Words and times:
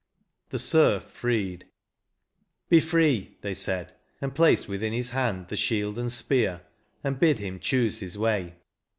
57 0.49 0.49
XXVIII. 0.49 0.49
THE 0.49 0.69
SERF 1.05 1.11
FREED." 1.13 1.65
Be 2.71 2.79
free," 2.79 3.37
they 3.41 3.53
said, 3.53 3.93
and 4.19 4.33
placed 4.33 4.67
within 4.67 4.93
his 4.93 5.11
hand 5.11 5.49
The 5.49 5.55
shield 5.55 5.99
and 5.99 6.09
speax, 6.09 6.61
and 7.03 7.21
hid 7.21 7.37
him 7.37 7.59
choose 7.59 7.99
his 7.99 8.17
way. 8.17 8.55